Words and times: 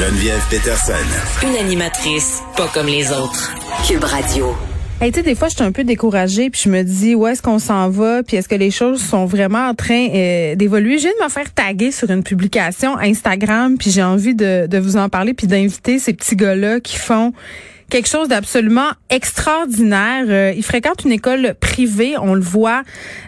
Geneviève 0.00 0.40
Peterson. 0.48 0.94
Une 1.42 1.56
animatrice 1.56 2.40
pas 2.56 2.70
comme 2.72 2.86
les 2.86 3.12
autres. 3.12 3.52
Cube 3.86 4.02
Radio. 4.02 4.56
Hey, 4.98 5.12
tu 5.12 5.18
sais, 5.18 5.22
des 5.22 5.34
fois, 5.34 5.48
je 5.48 5.56
suis 5.56 5.62
un 5.62 5.72
peu 5.72 5.84
découragée, 5.84 6.48
puis 6.48 6.62
je 6.64 6.70
me 6.70 6.82
dis, 6.82 7.14
où 7.14 7.26
est-ce 7.26 7.42
qu'on 7.42 7.58
s'en 7.58 7.90
va, 7.90 8.22
puis 8.22 8.38
est-ce 8.38 8.48
que 8.48 8.54
les 8.54 8.70
choses 8.70 9.02
sont 9.02 9.26
vraiment 9.26 9.68
en 9.68 9.74
train 9.74 10.08
euh, 10.08 10.54
d'évoluer? 10.54 10.96
Je 10.96 11.02
viens 11.02 11.12
de 11.20 11.24
me 11.24 11.28
faire 11.28 11.52
taguer 11.52 11.92
sur 11.92 12.10
une 12.10 12.22
publication 12.22 12.96
Instagram, 12.96 13.76
puis 13.76 13.90
j'ai 13.90 14.02
envie 14.02 14.34
de, 14.34 14.66
de 14.66 14.78
vous 14.78 14.96
en 14.96 15.10
parler, 15.10 15.34
puis 15.34 15.46
d'inviter 15.46 15.98
ces 15.98 16.14
petits 16.14 16.34
gars-là 16.34 16.80
qui 16.80 16.96
font 16.96 17.34
quelque 17.90 18.08
chose 18.08 18.28
d'absolument 18.28 18.92
extraordinaire. 19.10 20.24
Euh, 20.30 20.54
ils 20.56 20.64
fréquentent 20.64 21.04
une 21.04 21.12
école 21.12 21.54
privée, 21.60 22.14
on 22.16 22.32
le 22.32 22.40
voit, 22.40 22.84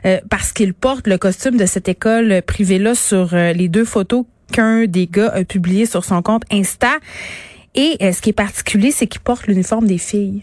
euh, 0.07 0.20
parce 0.30 0.52
qu'ils 0.52 0.73
portent 0.73 1.07
le 1.07 1.18
costume 1.18 1.59
de 1.59 1.66
cette 1.66 1.91
école 1.91 2.41
privée-là 2.46 2.95
sur 2.95 3.34
euh, 3.34 3.52
les 3.52 3.68
deux 3.68 3.84
photos 3.84 4.25
qu'un 4.52 4.84
des 4.86 5.08
gars 5.08 5.32
a 5.34 5.44
publiées 5.44 5.86
sur 5.86 6.04
son 6.04 6.22
compte 6.22 6.44
Insta. 6.52 6.93
Et 7.74 7.96
ce 8.00 8.20
qui 8.20 8.30
est 8.30 8.34
particulier, 8.34 8.90
c'est 8.90 9.06
qu'ils 9.06 9.22
portent 9.22 9.46
l'uniforme 9.46 9.86
des 9.86 9.98
filles 9.98 10.43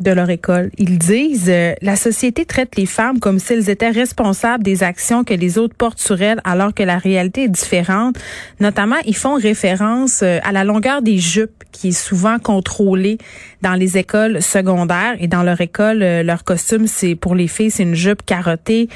de 0.00 0.10
leur 0.10 0.30
école. 0.30 0.70
Ils 0.78 0.98
disent 0.98 1.50
euh, 1.50 1.74
la 1.82 1.94
société 1.94 2.46
traite 2.46 2.76
les 2.76 2.86
femmes 2.86 3.20
comme 3.20 3.38
si 3.38 3.52
elles 3.52 3.68
étaient 3.68 3.90
responsables 3.90 4.64
des 4.64 4.82
actions 4.82 5.24
que 5.24 5.34
les 5.34 5.58
autres 5.58 5.74
portent 5.74 6.00
sur 6.00 6.20
elles 6.22 6.40
alors 6.44 6.74
que 6.74 6.82
la 6.82 6.98
réalité 6.98 7.44
est 7.44 7.48
différente. 7.48 8.16
Notamment, 8.60 8.96
ils 9.04 9.16
font 9.16 9.34
référence 9.34 10.20
euh, 10.22 10.38
à 10.42 10.52
la 10.52 10.64
longueur 10.64 11.02
des 11.02 11.18
jupes 11.18 11.64
qui 11.70 11.88
est 11.88 11.92
souvent 11.92 12.38
contrôlée 12.38 13.18
dans 13.62 13.74
les 13.74 13.98
écoles 13.98 14.42
secondaires 14.42 15.16
et 15.20 15.28
dans 15.28 15.42
leur 15.42 15.60
école 15.60 16.02
euh, 16.02 16.22
leur 16.22 16.44
costume 16.44 16.86
c'est 16.86 17.14
pour 17.14 17.34
les 17.34 17.46
filles, 17.46 17.70
c'est 17.70 17.82
une 17.82 17.94
jupe 17.94 18.24
carottée 18.24 18.88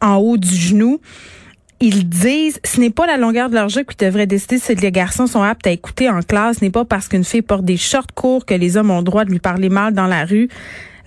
en 0.00 0.16
haut 0.16 0.36
du 0.36 0.54
genou 0.54 1.00
ils 1.80 2.08
disent 2.08 2.60
ce 2.64 2.78
n'est 2.78 2.90
pas 2.90 3.06
la 3.06 3.16
longueur 3.16 3.48
de 3.48 3.54
leur 3.54 3.68
jupe 3.68 3.90
qui 3.90 4.04
devrait 4.04 4.26
décider 4.26 4.58
si 4.58 4.74
les 4.74 4.92
garçons 4.92 5.26
sont 5.26 5.42
aptes 5.42 5.66
à 5.66 5.70
écouter 5.70 6.08
en 6.10 6.20
classe, 6.20 6.58
ce 6.58 6.64
n'est 6.64 6.70
pas 6.70 6.84
parce 6.84 7.08
qu'une 7.08 7.24
fille 7.24 7.42
porte 7.42 7.64
des 7.64 7.78
shorts 7.78 8.14
courts 8.14 8.44
que 8.44 8.54
les 8.54 8.76
hommes 8.76 8.90
ont 8.90 8.98
le 8.98 9.04
droit 9.04 9.24
de 9.24 9.30
lui 9.30 9.38
parler 9.38 9.70
mal 9.70 9.94
dans 9.94 10.06
la 10.06 10.24
rue. 10.24 10.48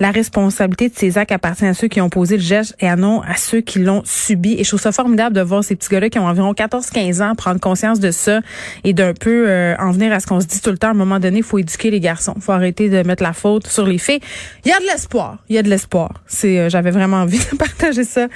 La 0.04 0.12
responsabilité 0.12 0.90
de 0.90 0.96
ces 0.98 1.18
actes 1.18 1.32
appartient 1.32 1.66
à 1.66 1.74
ceux 1.74 1.88
qui 1.88 2.02
ont 2.02 2.10
posé 2.10 2.36
le 2.36 2.44
geste 2.44 2.76
et 2.82 2.90
à 2.90 2.98
non 2.98 3.22
à 3.22 3.38
ceux 3.38 3.62
qui 3.62 3.80
l'ont 3.80 4.02
subi. 4.04 4.56
Et 4.60 4.66
je 4.66 4.68
trouve 4.68 4.82
ça 4.82 4.92
formidable 4.92 5.34
de 5.34 5.40
voir 5.40 5.64
ces 5.64 5.78
petits 5.78 5.88
gars-là 5.88 6.10
qui 6.10 6.20
ont 6.20 6.28
environ 6.28 6.52
14-15 6.52 7.24
ans 7.24 7.36
prendre 7.36 7.62
conscience 7.62 8.02
de 8.02 8.12
ça 8.12 8.42
et 8.84 8.92
d'un 8.92 9.14
peu 9.14 9.48
euh, 9.48 9.78
en 9.80 9.92
venir 9.92 10.12
à 10.12 10.20
ce 10.20 10.28
qu'on 10.28 10.42
se 10.42 10.46
dit 10.46 10.60
tout 10.60 10.72
le 10.72 10.78
temps. 10.78 10.90
À 10.90 10.92
un 10.92 10.96
moment 10.96 11.22
donné, 11.22 11.38
il 11.38 11.44
faut 11.44 11.58
éduquer 11.58 11.90
les 11.90 12.02
garçons. 12.02 12.34
Il 12.36 12.42
faut 12.42 12.52
arrêter 12.52 12.90
de 12.90 13.02
mettre 13.08 13.24
la 13.24 13.32
faute 13.32 13.66
sur 13.68 13.88
les 13.88 13.98
filles. 13.98 14.20
Il 14.66 14.72
y 14.72 14.74
a 14.74 14.80
de 14.80 14.86
l'espoir. 14.92 15.38
Il 15.48 15.56
y 15.56 15.58
a 15.58 15.64
de 15.64 15.70
l'espoir. 15.70 16.12
C'est, 16.28 16.60
euh, 16.60 16.70
j'avais 16.70 16.92
vraiment 16.92 17.18
envie 17.22 17.40
de 17.40 17.56
partager 17.56 18.04
ça 18.04 18.28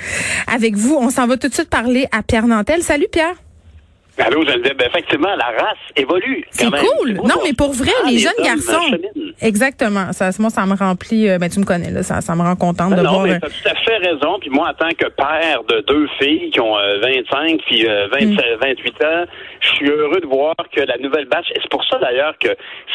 avec 0.49 0.77
vous. 0.77 0.95
On 0.97 1.09
s'en 1.09 1.27
va 1.27 1.35
tout 1.35 1.49
de 1.49 1.53
suite 1.53 1.69
parler 1.69 2.07
à 2.13 2.23
Pierre 2.23 2.47
Nantel. 2.47 2.81
Salut 2.81 3.07
Pierre. 3.11 3.35
Allô, 4.19 4.43
Geneviève. 4.43 4.75
Ben, 4.77 4.87
effectivement, 4.87 5.35
la 5.35 5.45
race 5.45 5.77
évolue. 5.95 6.43
C'est 6.49 6.69
cool. 6.69 7.13
Non, 7.13 7.35
mais 7.43 7.53
pour 7.53 7.71
vrai, 7.73 7.91
ah, 8.03 8.09
les, 8.09 8.17
jeunes 8.17 8.31
garçons. 8.43 8.97
Exactement. 9.41 10.11
Ça, 10.11 10.29
moi, 10.39 10.49
ça 10.49 10.65
me 10.65 10.75
remplit. 10.75 11.29
Euh, 11.29 11.37
ben, 11.37 11.49
tu 11.49 11.59
me 11.59 11.65
connais, 11.65 11.91
là. 11.91 12.03
Ça, 12.03 12.21
ça 12.21 12.35
me 12.35 12.41
rend 12.41 12.55
contente 12.55 12.95
de 12.95 13.01
non, 13.01 13.11
voir. 13.11 13.19
Non, 13.19 13.23
mais 13.23 13.35
euh, 13.35 13.39
t'as 13.39 13.47
tout 13.49 13.69
à 13.69 13.75
fait 13.75 13.97
raison. 13.97 14.39
Puis 14.39 14.49
moi, 14.49 14.69
en 14.69 14.73
tant 14.73 14.89
que 14.89 15.07
père 15.09 15.61
de 15.69 15.81
deux 15.87 16.07
filles 16.19 16.49
qui 16.49 16.59
ont 16.59 16.75
25 16.75 17.51
euh, 17.51 17.57
puis 17.65 17.85
28 17.85 19.03
ans, 19.03 19.25
je 19.67 19.75
suis 19.75 19.89
heureux 19.89 20.19
de 20.19 20.27
voir 20.27 20.55
que 20.71 20.81
la 20.81 20.97
nouvelle 20.97 21.25
batch. 21.25 21.49
Et 21.51 21.59
c'est 21.61 21.69
pour 21.69 21.83
ça 21.85 21.97
d'ailleurs 21.99 22.37
que 22.39 22.49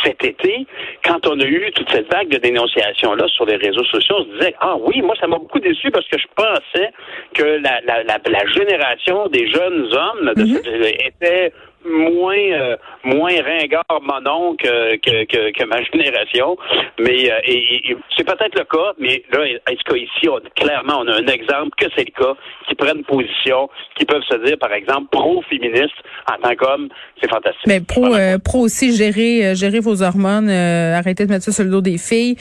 cet 0.04 0.24
été, 0.24 0.66
quand 1.04 1.26
on 1.26 1.38
a 1.40 1.44
eu 1.44 1.70
toute 1.72 1.90
cette 1.90 2.12
vague 2.12 2.28
de 2.28 2.38
dénonciation 2.38 3.14
là 3.14 3.26
sur 3.28 3.46
les 3.46 3.56
réseaux 3.56 3.84
sociaux, 3.84 4.16
on 4.18 4.24
se 4.24 4.38
disait 4.38 4.54
ah 4.60 4.76
oui, 4.78 5.02
moi 5.02 5.14
ça 5.20 5.26
m'a 5.26 5.38
beaucoup 5.38 5.60
déçu 5.60 5.90
parce 5.90 6.06
que 6.08 6.18
je 6.18 6.26
pensais 6.34 6.90
que 7.34 7.44
la, 7.44 7.80
la, 7.86 8.02
la, 8.04 8.18
la 8.24 8.46
génération 8.46 9.28
des 9.28 9.46
jeunes 9.50 9.88
hommes 9.92 10.32
de 10.36 10.44
mm-hmm 10.44 11.06
était 11.06 11.52
moins 11.84 12.36
euh, 12.36 12.76
moins 13.04 13.34
ringard 13.42 13.84
mon 14.02 14.56
que, 14.56 14.96
que, 14.96 15.24
que, 15.24 15.52
que, 15.52 15.64
ma 15.64 15.82
génération. 15.92 16.56
Mais 16.98 17.30
euh, 17.30 17.38
et, 17.44 17.96
c'est 18.16 18.24
peut-être 18.24 18.58
le 18.58 18.64
cas, 18.64 18.92
mais 18.98 19.22
là, 19.32 19.44
est-ce 19.46 19.82
qu'ici, 19.84 20.28
on, 20.28 20.40
clairement, 20.56 21.00
on 21.00 21.08
a 21.08 21.16
un 21.16 21.26
exemple 21.26 21.70
que 21.76 21.86
c'est 21.96 22.06
le 22.06 22.24
cas, 22.24 22.34
qui 22.68 22.74
prennent 22.74 23.04
position, 23.04 23.68
qui 23.96 24.04
peuvent 24.04 24.22
se 24.28 24.36
dire, 24.44 24.58
par 24.58 24.72
exemple, 24.72 25.08
pro-féministe 25.10 25.94
en 26.30 26.40
tant 26.40 26.54
qu'homme, 26.54 26.88
c'est 27.20 27.30
fantastique. 27.30 27.66
Mais 27.66 27.80
pro, 27.80 28.14
euh, 28.14 28.38
pro 28.38 28.60
aussi, 28.60 28.94
gérer, 28.96 29.54
gérer 29.54 29.80
vos 29.80 30.02
hormones, 30.02 30.50
arrêter 30.50 31.26
de 31.26 31.30
mettre 31.30 31.44
ça 31.44 31.52
sur 31.52 31.64
le 31.64 31.70
dos 31.70 31.80
des 31.80 31.98
filles. 31.98 32.36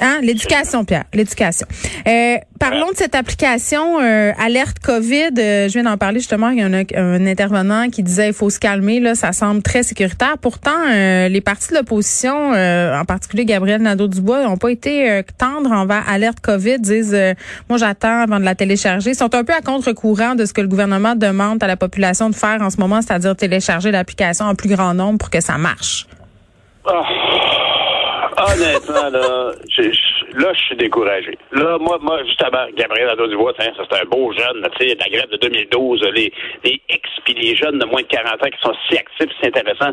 Hein? 0.00 0.20
L'éducation, 0.22 0.84
Pierre, 0.84 1.04
l'éducation. 1.12 1.66
Euh, 2.06 2.36
parlons 2.58 2.90
de 2.90 2.96
cette 2.96 3.14
application 3.14 4.00
euh, 4.00 4.32
Alerte 4.38 4.78
COVID. 4.78 5.30
Euh, 5.38 5.68
je 5.68 5.72
viens 5.74 5.82
d'en 5.82 5.98
parler 5.98 6.18
justement. 6.18 6.48
Il 6.48 6.58
y 6.58 6.62
a 6.62 6.66
un, 6.66 7.26
intervenant 7.26 7.88
qui 7.90 8.02
disait 8.02 8.28
il 8.28 8.32
faut 8.32 8.50
se 8.50 8.58
calmer. 8.58 8.71
Ça 9.14 9.32
semble 9.32 9.62
très 9.62 9.82
sécuritaire. 9.82 10.36
Pourtant, 10.40 10.88
les 10.88 11.40
partis 11.40 11.70
de 11.70 11.76
l'opposition, 11.76 12.52
en 12.52 13.04
particulier 13.04 13.44
Gabriel 13.44 13.82
Nadeau-Dubois, 13.82 14.44
n'ont 14.44 14.56
pas 14.56 14.70
été 14.70 15.22
tendres 15.38 15.72
envers 15.72 16.08
Alerte 16.08 16.40
COVID. 16.40 16.78
Disent 16.78 17.16
moi 17.68 17.78
j'attends 17.78 18.22
avant 18.22 18.40
de 18.40 18.44
la 18.44 18.54
télécharger. 18.54 19.10
Ils 19.10 19.16
sont 19.16 19.34
un 19.34 19.44
peu 19.44 19.52
à 19.52 19.60
contre-courant 19.60 20.34
de 20.34 20.44
ce 20.44 20.52
que 20.52 20.60
le 20.60 20.68
gouvernement 20.68 21.14
demande 21.14 21.62
à 21.62 21.66
la 21.66 21.76
population 21.76 22.30
de 22.30 22.34
faire 22.34 22.62
en 22.62 22.70
ce 22.70 22.78
moment, 22.78 23.02
c'est-à-dire 23.02 23.36
télécharger 23.36 23.90
l'application 23.90 24.46
en 24.46 24.54
plus 24.54 24.68
grand 24.68 24.94
nombre 24.94 25.18
pour 25.18 25.30
que 25.30 25.40
ça 25.40 25.58
marche. 25.58 26.06
Ah. 26.86 27.51
Honnêtement, 28.42 29.10
là, 29.10 29.52
je, 29.68 29.82
là, 30.38 30.52
je 30.52 30.60
suis 30.60 30.76
découragé. 30.76 31.38
Là, 31.52 31.78
moi, 31.78 31.98
moi, 32.00 32.22
justement, 32.24 32.66
Gabriel 32.76 33.08
Nadeau-Dubois, 33.08 33.52
c'est 33.58 33.68
un 33.68 34.04
beau 34.06 34.32
jeune, 34.32 34.66
tu 34.78 34.88
sais, 34.88 34.96
la 34.98 35.08
grève 35.08 35.30
de 35.30 35.36
2012, 35.36 36.02
les, 36.14 36.32
les 36.64 36.80
ex 36.88 37.08
puis 37.24 37.34
les 37.34 37.56
jeunes 37.56 37.78
de 37.78 37.84
moins 37.84 38.02
de 38.02 38.06
40 38.06 38.32
ans 38.34 38.50
qui 38.50 38.60
sont 38.62 38.74
si 38.88 38.98
actifs, 38.98 39.30
c'est 39.40 39.48
intéressant. 39.48 39.92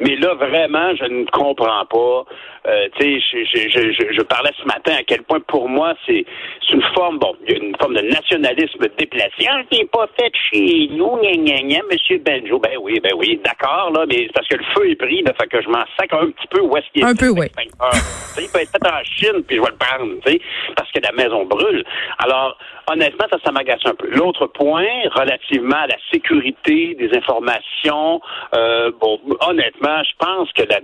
Mais 0.00 0.16
là, 0.16 0.34
vraiment, 0.34 0.94
je 0.96 1.04
ne 1.04 1.24
comprends 1.26 1.86
pas. 1.86 2.24
Euh, 2.66 2.88
tu 2.98 3.20
sais, 3.20 3.44
je, 3.44 3.68
je, 3.68 3.92
je, 3.92 4.12
je, 4.12 4.22
parlais 4.22 4.50
ce 4.60 4.66
matin 4.66 4.92
à 4.98 5.04
quel 5.04 5.22
point, 5.22 5.38
pour 5.40 5.68
moi, 5.68 5.94
c'est 6.04 6.24
une 6.72 6.82
forme, 6.94 7.18
bon, 7.18 7.36
il 7.46 7.52
y 7.52 7.54
a 7.54 7.62
une 7.62 7.76
forme 7.76 7.94
de 7.94 8.00
nationalisme 8.00 8.88
déplacé. 8.98 9.46
Ah, 9.48 9.62
c'est 9.70 9.88
pas 9.88 10.08
fait 10.18 10.32
chez 10.50 10.88
nous, 10.90 11.16
gna, 11.22 11.32
gna, 11.36 11.62
gna, 11.62 11.78
Monsieur 11.90 12.18
Benjo. 12.18 12.58
Ben 12.58 12.76
oui, 12.82 12.98
ben 13.00 13.12
oui, 13.16 13.40
d'accord, 13.44 13.92
là, 13.92 14.04
mais 14.08 14.28
parce 14.34 14.48
que 14.48 14.56
le 14.56 14.64
feu 14.74 14.90
est 14.90 14.96
pris, 14.96 15.22
là, 15.22 15.32
fait 15.40 15.46
que 15.46 15.62
je 15.62 15.68
m'en 15.68 15.84
sac 15.98 16.12
un 16.12 16.30
petit 16.30 16.48
peu 16.50 16.60
où 16.60 16.76
est-ce 16.76 16.86
qu'il 16.92 17.02
est. 17.02 17.06
Un 17.06 17.14
peu, 17.14 17.28
oui. 17.28 17.46
il 18.38 18.48
peut 18.48 18.60
être 18.60 18.70
fait 18.70 18.90
en 18.90 19.04
Chine, 19.04 19.42
puis 19.46 19.56
je 19.56 19.62
vais 19.62 19.70
le 19.70 19.76
prendre, 19.76 20.14
parce 20.76 20.90
que 20.92 21.00
la 21.00 21.12
maison 21.12 21.44
brûle. 21.44 21.84
Alors, 22.18 22.58
honnêtement, 22.90 23.26
ça, 23.30 23.38
ça 23.44 23.52
m'agace 23.52 23.80
un 23.84 23.94
peu. 23.94 24.08
L'autre 24.10 24.46
point, 24.46 24.86
relativement 25.14 25.76
à 25.76 25.86
la 25.86 25.96
sécurité 26.12 26.94
des 26.94 27.16
informations, 27.16 28.20
euh, 28.54 28.90
bon, 29.00 29.20
honnêtement, 29.40 30.02
je 30.02 30.12
pense 30.18 30.52
que 30.52 30.62
la, 30.62 30.80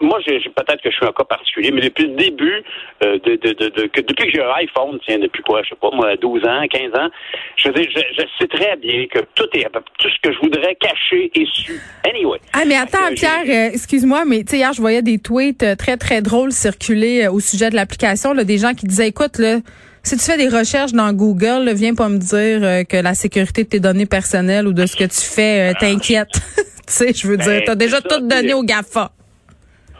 moi, 0.00 0.18
j'ai, 0.26 0.40
peut-être 0.40 0.82
que 0.82 0.90
je 0.90 0.96
suis 0.96 1.06
un 1.06 1.12
cas 1.12 1.24
particulier, 1.24 1.70
mais 1.70 1.82
depuis 1.82 2.08
le 2.08 2.16
début, 2.16 2.62
euh, 3.04 3.18
de, 3.24 3.36
de, 3.36 3.52
de, 3.52 3.68
de, 3.68 3.82
depuis 3.94 4.26
que 4.26 4.30
j'ai 4.32 4.42
un 4.42 4.52
iPhone, 4.56 4.98
tiens, 5.06 5.18
depuis 5.18 5.42
quoi, 5.42 5.62
je 5.62 5.70
sais 5.70 5.76
pas, 5.80 5.90
moi, 5.92 6.16
12 6.16 6.44
ans, 6.44 6.66
15 6.68 7.00
ans, 7.00 7.08
je, 7.56 7.68
veux 7.68 7.82
je, 7.82 8.00
je 8.18 8.22
sais 8.38 8.48
très 8.48 8.76
bien 8.76 9.06
que 9.06 9.20
tout 9.34 9.48
est, 9.54 9.64
tout 9.98 10.08
ce 10.08 10.20
que 10.22 10.34
je 10.34 10.38
voudrais 10.40 10.74
cacher 10.76 11.30
est 11.34 11.46
su. 11.54 11.80
Anyway. 12.08 12.38
Ah, 12.52 12.64
mais 12.66 12.76
attends, 12.76 13.14
Pierre, 13.14 13.44
euh, 13.48 13.72
excuse-moi, 13.72 14.24
mais 14.26 14.42
tu 14.42 14.50
sais, 14.50 14.56
hier, 14.58 14.72
je 14.72 14.80
voyais 14.80 15.02
des 15.02 15.18
tweets 15.18 15.62
euh, 15.62 15.76
très, 15.76 15.96
très 15.96 16.20
drôles 16.20 16.52
circuler 16.52 17.28
au 17.28 17.40
sujet 17.40 17.70
de 17.70 17.76
l'application, 17.76 18.32
là, 18.32 18.44
des 18.44 18.58
gens 18.58 18.74
qui 18.74 18.86
disaient, 18.86 19.08
écoute, 19.08 19.38
là, 19.38 19.58
si 20.02 20.16
tu 20.16 20.24
fais 20.24 20.36
des 20.36 20.48
recherches 20.48 20.92
dans 20.92 21.12
Google, 21.12 21.64
là, 21.64 21.74
viens 21.74 21.94
pas 21.94 22.08
me 22.08 22.18
dire 22.18 22.86
que 22.86 22.96
la 23.02 23.14
sécurité 23.14 23.64
de 23.64 23.68
tes 23.68 23.80
données 23.80 24.06
personnelles 24.06 24.68
ou 24.68 24.72
de 24.72 24.86
ce 24.86 24.94
que 24.94 25.04
tu 25.04 25.20
fais 25.20 25.74
t'inquiète. 25.74 26.28
tu 26.56 26.64
sais, 26.86 27.12
je 27.12 27.26
veux 27.26 27.36
dire, 27.36 27.46
ben, 27.46 27.62
t'as 27.66 27.74
déjà 27.74 28.00
tout 28.00 28.20
donné 28.20 28.54
au 28.54 28.62
GAFA. 28.62 29.10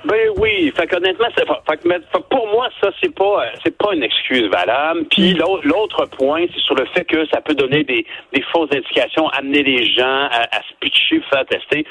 Ben 0.07 0.31
oui, 0.37 0.73
fait 0.77 0.87
qu'honnêtement, 0.87 1.27
c'est, 1.37 1.45
fait, 1.47 2.25
pour 2.31 2.47
moi, 2.49 2.69
ça 2.81 2.91
c'est 3.03 3.13
pas 3.13 3.45
euh, 3.45 3.51
c'est 3.65 3.77
pas 3.77 3.93
une 3.93 4.05
excuse 4.05 4.49
valable. 4.51 5.05
Puis 5.11 5.35
mm. 5.35 5.39
l'autre 5.65 6.07
point, 6.17 6.47
c'est 6.55 6.61
sur 6.61 6.77
le 6.77 6.85
fait 6.95 7.05
que 7.05 7.27
ça 7.27 7.41
peut 7.41 7.55
donner 7.55 7.83
des, 7.83 8.07
des 8.33 8.43
fausses 8.53 8.71
indications, 8.73 9.29
amener 9.31 9.65
les 9.65 9.85
gens 9.85 10.29
à, 10.31 10.43
à 10.43 10.63
se 10.63 10.75
pitcher, 10.81 11.21
faire 11.29 11.45
tester. 11.47 11.85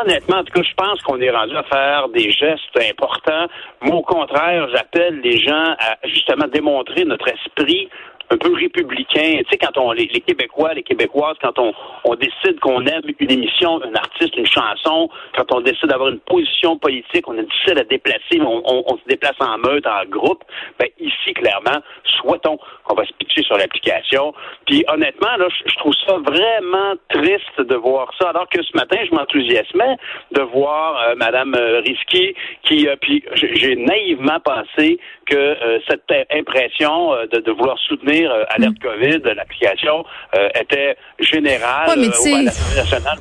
Honnêtement, 0.00 0.38
en 0.38 0.44
tout 0.44 0.54
cas, 0.54 0.62
je 0.62 0.74
pense 0.74 1.02
qu'on 1.02 1.20
est 1.20 1.30
rendu 1.30 1.54
à 1.54 1.62
faire 1.64 2.08
des 2.08 2.30
gestes 2.30 2.78
importants. 2.90 3.46
Moi, 3.82 3.96
au 3.96 4.02
contraire, 4.02 4.66
j'appelle 4.74 5.20
les 5.20 5.38
gens 5.38 5.74
à 5.78 5.98
justement 6.04 6.46
démontrer 6.46 7.04
notre 7.04 7.28
esprit 7.28 7.90
un 8.32 8.38
peu 8.38 8.54
républicain. 8.54 9.38
Tu 9.38 9.44
sais, 9.50 9.58
quand 9.58 9.76
on 9.78 9.92
les, 9.92 10.06
Québécois, 10.08 10.74
les 10.74 10.82
Québécoises, 10.82 11.36
quand 11.42 11.58
on, 11.58 11.72
on 12.04 12.14
décide 12.14 12.58
qu'on 12.60 12.84
aime 12.86 13.02
une 13.18 13.30
émission, 13.30 13.80
un 13.82 13.94
artiste, 13.94 14.36
une 14.36 14.46
chanson, 14.46 15.08
quand 15.36 15.52
on 15.52 15.60
décide 15.60 15.88
d'avoir 15.88 16.08
une 16.08 16.20
position 16.20 16.78
politique, 16.78 17.28
on 17.28 17.36
est 17.36 17.42
difficile 17.42 17.78
à 17.78 17.84
déplacer, 17.84 18.40
on, 18.40 18.62
on, 18.64 18.96
se 18.96 19.04
déplace 19.06 19.36
en 19.40 19.58
meute, 19.58 19.86
en 19.86 20.04
groupe. 20.08 20.42
Ben 20.78 20.88
ici, 20.98 21.34
clairement, 21.34 21.80
souhaitons 22.20 22.58
qu'on 22.84 22.94
va 22.94 23.04
se 23.04 23.12
pitcher 23.14 23.42
sur 23.42 23.56
l'application. 23.56 24.32
Puis 24.66 24.84
honnêtement, 24.88 25.36
là, 25.38 25.48
je 25.66 25.74
trouve 25.76 25.94
ça 26.06 26.16
vraiment 26.18 26.94
triste 27.10 27.60
de 27.60 27.74
voir 27.76 28.10
ça. 28.18 28.30
Alors 28.30 28.48
que 28.48 28.62
ce 28.62 28.76
matin, 28.76 28.96
je 29.04 29.14
m'enthousiasmais 29.14 29.96
de 30.32 30.42
voir 30.42 31.02
euh, 31.02 31.14
Madame 31.16 31.54
euh, 31.54 31.80
Risky 31.80 32.34
qui, 32.62 32.88
euh, 32.88 32.96
puis 33.00 33.22
j'ai 33.34 33.76
naïvement 33.76 34.40
pensé 34.40 34.98
que 35.26 35.36
euh, 35.36 35.78
cette 35.88 36.10
impression 36.32 37.12
de, 37.32 37.38
de 37.38 37.52
vouloir 37.52 37.78
soutenir 37.78 38.21
Alerte 38.48 38.78
mm. 38.78 38.82
COVID, 38.82 39.20
l'application, 39.36 40.04
euh, 40.34 40.48
était 40.60 40.96
générale 41.18 41.88
ouais, 41.90 41.96
mais 41.96 42.08
euh, 42.08 42.50
à 42.50 42.76
nationale. 42.76 43.18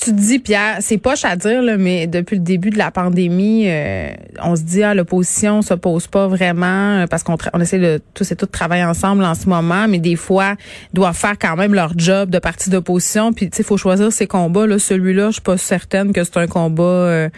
Tu 0.00 0.10
te 0.10 0.16
dis, 0.16 0.38
Pierre, 0.38 0.76
c'est 0.80 0.96
poche 0.96 1.24
à 1.26 1.36
dire, 1.36 1.60
là, 1.60 1.76
mais 1.76 2.06
depuis 2.06 2.36
le 2.36 2.42
début 2.42 2.70
de 2.70 2.78
la 2.78 2.90
pandémie, 2.90 3.68
euh, 3.68 4.08
on 4.42 4.56
se 4.56 4.62
dit, 4.62 4.82
ah, 4.82 4.94
l'opposition 4.94 5.60
s'oppose 5.60 6.06
pas 6.06 6.28
vraiment 6.28 7.02
euh, 7.02 7.06
parce 7.06 7.22
qu'on 7.22 7.36
on 7.52 7.60
essaie 7.60 7.78
de 7.78 8.00
tous 8.14 8.32
et 8.32 8.36
toutes 8.36 8.50
travailler 8.52 8.84
ensemble 8.84 9.22
en 9.22 9.34
ce 9.34 9.50
moment, 9.50 9.86
mais 9.88 9.98
des 9.98 10.16
fois, 10.16 10.54
doivent 10.94 11.16
faire 11.16 11.38
quand 11.38 11.56
même 11.56 11.74
leur 11.74 11.90
job 11.94 12.30
de 12.30 12.38
parti 12.38 12.70
d'opposition. 12.70 13.34
Puis, 13.34 13.50
tu 13.50 13.58
sais, 13.58 13.62
faut 13.62 13.76
choisir 13.76 14.10
ses 14.12 14.26
combats. 14.26 14.66
Là, 14.66 14.78
celui-là, 14.78 15.26
je 15.26 15.32
suis 15.32 15.42
pas 15.42 15.58
certaine 15.58 16.14
que 16.14 16.24
c'est 16.24 16.38
un 16.38 16.46
combat 16.46 16.82
euh, 16.82 17.28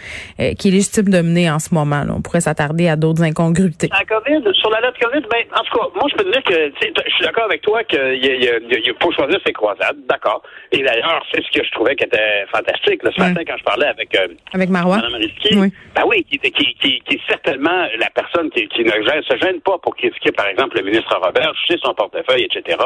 qui 0.57 0.69
est 0.69 0.71
légitime 0.71 1.09
de 1.09 1.21
mener 1.21 1.51
en 1.51 1.59
ce 1.59 1.73
moment. 1.73 2.03
Là. 2.05 2.13
On 2.15 2.21
pourrait 2.21 2.41
s'attarder 2.41 2.87
à 2.87 2.95
d'autres 2.95 3.21
incongruités. 3.23 3.89
La 3.91 4.05
COVID, 4.05 4.41
sur 4.53 4.69
la 4.69 4.79
note 4.79 4.95
COVID, 4.97 5.27
ben, 5.29 5.43
en 5.59 5.63
tout 5.63 5.77
cas, 5.77 5.87
moi, 5.93 6.07
je 6.09 6.15
peux 6.15 6.23
te 6.23 6.31
dire 6.31 6.43
que, 6.43 6.71
je 6.81 7.13
suis 7.15 7.25
d'accord 7.25 7.45
avec 7.45 7.61
toi 7.63 7.83
qu'il 7.83 8.95
faut 9.01 9.11
choisir 9.11 9.39
ses 9.45 9.51
croisades, 9.51 9.97
d'accord. 10.07 10.41
Et 10.71 10.81
d'ailleurs, 10.81 11.21
c'est 11.33 11.43
ce 11.43 11.51
que 11.51 11.65
je 11.65 11.71
trouvais 11.71 11.95
qui 11.97 12.05
était 12.05 12.44
fantastique. 12.47 13.01
ce 13.03 13.19
matin, 13.19 13.41
quand 13.45 13.57
je 13.57 13.63
parlais 13.63 13.87
avec, 13.87 14.15
euh, 14.15 14.27
avec 14.53 14.69
Marois. 14.69 14.97
Mme 14.97 15.15
Risky, 15.15 15.57
oui. 15.57 15.71
Ben 15.95 16.03
oui, 16.07 16.23
qui, 16.23 16.37
qui, 16.39 16.51
qui, 16.51 17.01
qui, 17.01 17.15
est 17.15 17.21
certainement 17.27 17.87
la 17.97 18.09
personne 18.09 18.49
qui, 18.49 18.67
qui 18.67 18.83
ne 18.83 18.91
se 18.91 19.37
gêne 19.37 19.61
pas 19.61 19.77
pour 19.79 19.95
critiquer, 19.95 20.31
par 20.31 20.47
exemple, 20.47 20.77
le 20.77 20.83
ministre 20.83 21.15
Robert, 21.21 21.53
sais 21.67 21.77
son 21.83 21.93
portefeuille, 21.93 22.43
etc. 22.43 22.77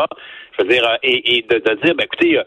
Je 0.58 0.64
veux 0.64 0.70
dire, 0.70 0.88
euh, 0.88 0.96
et, 1.04 1.38
et 1.38 1.42
de, 1.44 1.58
de, 1.58 1.76
dire, 1.82 1.96
ben 1.96 2.04
écoutez, 2.04 2.38
euh, 2.38 2.44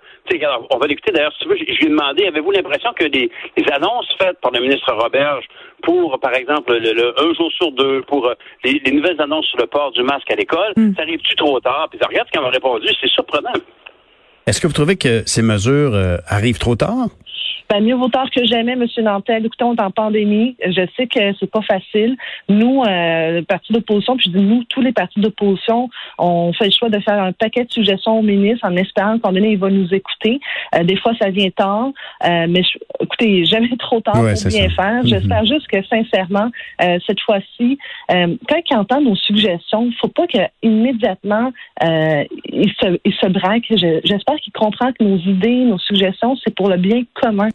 on 0.70 0.78
va 0.78 0.86
l'écouter 0.86 1.12
d'ailleurs, 1.12 1.32
si 1.34 1.40
tu 1.40 1.48
veux, 1.48 1.56
je, 1.56 1.64
lui 1.64 1.86
ai 1.86 1.88
demandé, 1.88 2.26
avez-vous 2.26 2.50
l'impression 2.50 2.92
que 2.94 3.04
les, 3.04 3.30
annonces 3.72 4.08
faites 4.20 4.38
par 4.40 4.50
le 4.52 4.60
ministre 4.60 4.92
Roberge 4.92 5.44
pour, 5.82 6.18
par 6.20 6.34
exemple, 6.34 6.76
le, 6.76 7.14
un 7.20 7.34
jour 7.34 7.50
sur 7.52 7.72
deux, 7.72 8.02
pour 8.02 8.26
euh, 8.26 8.34
les, 8.64 8.80
les, 8.84 8.92
nouvelles 8.92 9.20
annonces 9.20 9.46
sur 9.46 9.58
le 9.58 9.66
port 9.66 9.92
du 9.92 10.02
masque 10.02 10.30
à 10.30 10.36
l'école, 10.36 10.72
mm. 10.76 10.94
ça 10.94 11.02
arrive-tu 11.02 11.34
trop 11.36 11.58
tard? 11.60 11.88
Puis 11.90 11.98
regarde 12.06 12.26
ce 12.28 12.32
qu'elle 12.32 12.42
m'a 12.42 12.50
répondu, 12.50 12.86
c'est 13.00 13.08
surprenant. 13.08 13.52
Est-ce 14.46 14.60
que 14.60 14.66
vous 14.66 14.72
trouvez 14.72 14.96
que 14.96 15.22
ces 15.26 15.42
mesures 15.42 15.94
euh, 15.94 16.18
arrivent 16.26 16.58
trop 16.58 16.74
tard? 16.74 17.08
Ben, 17.70 17.80
mieux 17.82 17.94
vaut 17.94 18.08
tard 18.08 18.30
que 18.30 18.44
jamais, 18.44 18.72
M. 18.72 18.86
Nantel. 18.98 19.46
Écoutez, 19.46 19.64
on 19.64 19.74
est 19.74 19.80
en 19.80 19.90
pandémie. 19.90 20.56
Je 20.64 20.86
sais 20.96 21.06
que 21.06 21.20
c'est 21.38 21.50
pas 21.50 21.62
facile. 21.62 22.16
Nous, 22.48 22.82
euh, 22.82 23.38
le 23.38 23.42
parti 23.42 23.72
d'opposition, 23.72 24.16
puis 24.16 24.30
je 24.30 24.38
dis 24.38 24.44
nous, 24.44 24.64
tous 24.64 24.80
les 24.80 24.92
partis 24.92 25.20
d'opposition, 25.20 25.88
on 26.18 26.52
fait 26.52 26.66
le 26.66 26.70
choix 26.70 26.88
de 26.88 26.98
faire 27.00 27.22
un 27.22 27.32
paquet 27.32 27.64
de 27.64 27.72
suggestions 27.72 28.18
au 28.18 28.22
ministre 28.22 28.66
en 28.66 28.76
espérant 28.76 29.18
qu'en 29.18 29.32
donné, 29.32 29.52
il 29.52 29.58
va 29.58 29.70
nous 29.70 29.92
écouter. 29.92 30.40
Euh, 30.74 30.84
des 30.84 30.96
fois, 30.96 31.12
ça 31.20 31.30
vient 31.30 31.50
tard. 31.50 31.90
Euh, 32.24 32.46
mais 32.48 32.62
écoutez, 33.00 33.44
jamais 33.44 33.76
trop 33.78 34.00
tard 34.00 34.14
pour 34.14 34.22
bien 34.24 34.68
faire. 34.70 35.02
Mhm. 35.02 35.06
J'espère 35.06 35.44
juste 35.44 35.66
que, 35.68 35.82
sincèrement, 35.84 36.50
euh, 36.82 36.98
cette 37.06 37.20
fois-ci, 37.20 37.78
euh, 38.10 38.36
quand 38.48 38.60
il 38.70 38.76
entend 38.76 39.00
nos 39.00 39.16
suggestions, 39.16 39.86
il 39.86 39.94
faut 40.00 40.08
pas 40.08 40.26
qu'immédiatement, 40.26 41.52
il 41.80 42.72
se, 42.80 42.98
il 43.04 43.14
se 43.14 43.26
braque. 43.28 43.64
J'espère 44.04 44.36
qu'il 44.36 44.52
comprend 44.52 44.92
que 44.92 45.02
nos 45.02 45.18
idées, 45.18 45.64
nos 45.64 45.78
suggestions, 45.78 46.36
c'est 46.44 46.54
pour 46.54 46.68
le 46.68 46.76
bien 46.76 47.02
commun. 47.14 47.48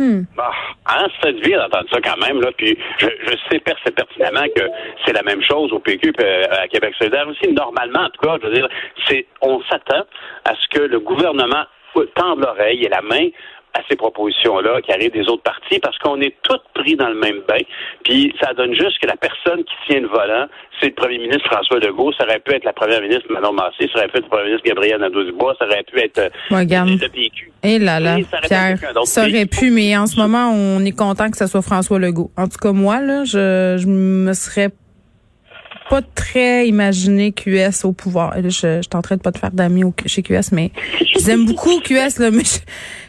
Hmm. 0.00 0.22
Bah, 0.36 0.52
hein, 0.86 1.06
ça 1.20 1.32
fait 1.32 1.50
d'entendre 1.50 1.88
ça 1.92 2.00
quand 2.00 2.24
même, 2.24 2.40
là. 2.40 2.50
Puis 2.56 2.78
je, 2.98 3.06
je 3.06 3.36
sais 3.50 3.58
pertinemment 3.58 4.46
que 4.54 4.62
c'est 5.04 5.12
la 5.12 5.22
même 5.24 5.42
chose 5.42 5.72
au 5.72 5.80
PQ 5.80 6.12
et 6.18 6.22
euh, 6.22 6.44
à 6.62 6.68
Québec 6.68 6.94
solidaire 6.98 7.26
aussi. 7.26 7.52
Normalement, 7.52 8.02
en 8.02 8.10
tout 8.10 8.20
cas, 8.20 8.36
je 8.40 8.46
veux 8.46 8.54
dire, 8.54 8.68
c'est 9.08 9.26
on 9.42 9.60
s'attend 9.62 10.04
à 10.44 10.54
ce 10.54 10.68
que 10.78 10.82
le 10.84 11.00
gouvernement 11.00 11.64
tende 12.14 12.40
l'oreille 12.40 12.84
et 12.84 12.88
la 12.88 13.02
main 13.02 13.28
à 13.74 13.80
ces 13.88 13.96
propositions-là 13.96 14.80
qui 14.82 14.92
arrivent 14.92 15.12
des 15.12 15.28
autres 15.28 15.42
partis 15.42 15.78
parce 15.80 15.98
qu'on 15.98 16.20
est 16.20 16.34
tous 16.42 16.60
pris 16.74 16.96
dans 16.96 17.08
le 17.08 17.14
même 17.14 17.40
bain. 17.46 17.60
Puis 18.04 18.34
ça 18.40 18.54
donne 18.54 18.74
juste 18.74 18.98
que 19.00 19.06
la 19.06 19.16
personne 19.16 19.64
qui 19.64 19.74
tient 19.86 20.00
le 20.00 20.08
volant, 20.08 20.46
c'est 20.80 20.88
le 20.88 20.94
premier 20.94 21.18
ministre 21.18 21.46
François 21.46 21.78
Legault, 21.78 22.12
ça 22.12 22.24
aurait 22.24 22.40
pu 22.40 22.54
être 22.54 22.64
la 22.64 22.72
première 22.72 23.00
ministre 23.00 23.26
Manon 23.30 23.52
Massé, 23.52 23.88
ça 23.92 23.98
aurait 23.98 24.08
pu 24.08 24.18
être 24.18 24.24
le 24.24 24.30
premier 24.30 24.44
ministre 24.44 24.66
Gabriel 24.66 25.00
Nadeau-Dubois, 25.00 25.56
ça 25.58 25.66
aurait 25.66 25.82
pu 25.82 25.98
être 26.00 26.18
euh, 26.18 26.28
le, 26.50 27.08
PQ. 27.08 27.52
Et 27.62 27.78
là 27.78 28.00
là, 28.00 28.16
Pierre, 28.42 28.78
ça 29.04 29.22
aurait 29.22 29.46
pu, 29.46 29.70
mais 29.70 29.96
en 29.96 30.06
ce 30.06 30.16
moment, 30.16 30.50
on 30.52 30.84
est 30.84 30.96
content 30.96 31.30
que 31.30 31.36
ce 31.36 31.46
soit 31.46 31.62
François 31.62 31.98
Legault. 31.98 32.30
En 32.36 32.48
tout 32.48 32.58
cas, 32.60 32.72
moi, 32.72 33.00
là, 33.00 33.24
je, 33.24 33.76
je 33.78 33.86
me 33.86 34.32
serais 34.32 34.70
pas 35.88 36.02
très 36.02 36.66
imaginé 36.66 37.32
QS 37.32 37.84
au 37.84 37.92
pouvoir. 37.92 38.34
Je, 38.36 38.48
je, 38.48 38.82
je 38.82 38.88
tenterai 38.88 39.16
de 39.16 39.22
pas 39.22 39.32
te 39.32 39.38
faire 39.38 39.50
d'amis 39.50 39.84
chez 40.06 40.22
QS, 40.22 40.52
mais 40.52 40.70
j'aime 41.24 41.46
beaucoup 41.46 41.80
QS, 41.80 42.18
là, 42.18 42.30
mais 42.30 42.44
je, 42.44 42.60